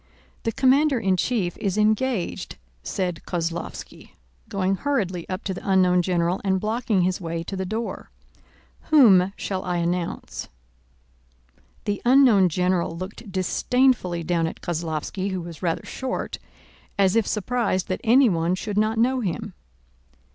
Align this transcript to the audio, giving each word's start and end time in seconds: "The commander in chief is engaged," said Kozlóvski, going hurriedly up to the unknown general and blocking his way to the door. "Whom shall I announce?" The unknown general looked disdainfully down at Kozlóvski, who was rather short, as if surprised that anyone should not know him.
"The 0.45 0.51
commander 0.51 0.99
in 0.99 1.15
chief 1.15 1.55
is 1.59 1.77
engaged," 1.77 2.57
said 2.81 3.21
Kozlóvski, 3.27 4.13
going 4.49 4.77
hurriedly 4.77 5.29
up 5.29 5.43
to 5.43 5.53
the 5.53 5.61
unknown 5.69 6.01
general 6.01 6.41
and 6.43 6.59
blocking 6.59 7.03
his 7.03 7.21
way 7.21 7.43
to 7.43 7.55
the 7.55 7.67
door. 7.67 8.09
"Whom 8.89 9.31
shall 9.35 9.63
I 9.63 9.77
announce?" 9.77 10.47
The 11.85 12.01
unknown 12.03 12.49
general 12.49 12.97
looked 12.97 13.31
disdainfully 13.31 14.23
down 14.23 14.47
at 14.47 14.61
Kozlóvski, 14.61 15.29
who 15.29 15.41
was 15.41 15.61
rather 15.61 15.85
short, 15.85 16.39
as 16.97 17.15
if 17.15 17.27
surprised 17.27 17.87
that 17.89 18.01
anyone 18.03 18.55
should 18.55 18.79
not 18.79 18.97
know 18.97 19.19
him. 19.19 19.53